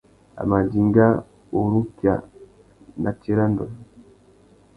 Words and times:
A 0.41 0.43
mà 0.51 0.57
dinga 0.71 1.07
urukia 1.59 2.15
a 2.21 2.27
nà 3.01 3.11
tsirândone. 3.19 3.77